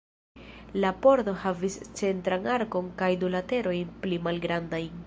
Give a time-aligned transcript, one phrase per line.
[0.83, 4.95] La pordo havis centran arkon kaj du laterojn pli malgrandajn.